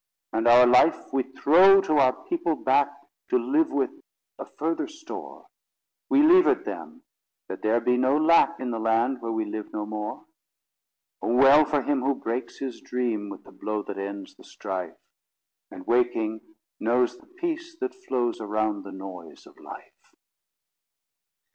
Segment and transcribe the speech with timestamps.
[0.33, 2.87] And our life we throw to our people back,
[3.29, 3.91] To live with,
[4.39, 5.45] a further store;
[6.09, 7.03] We leave it them,
[7.47, 10.25] that there be no lack In the land where we live no more.
[11.21, 14.97] Oh, well for him who breaks his dream With the blow that ends the strife
[15.69, 16.41] And, waking,
[16.79, 20.15] knows the peace that flows Around the noise of life!